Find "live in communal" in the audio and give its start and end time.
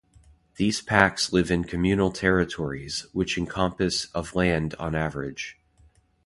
1.31-2.09